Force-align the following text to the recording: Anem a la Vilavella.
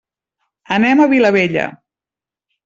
Anem 0.77 1.03
a 1.03 1.07
la 1.09 1.09
Vilavella. 1.11 1.67